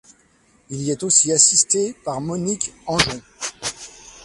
[0.71, 3.21] Il y est aussi assisté par Monique Angeon.